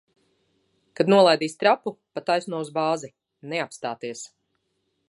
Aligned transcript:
Kad 0.99 1.11
nolaidīs 1.15 1.55
trapu, 1.65 1.93
pa 2.17 2.25
taisno 2.31 2.63
uz 2.65 2.73
bāzi. 2.79 3.13
Neapstāties! 3.55 4.27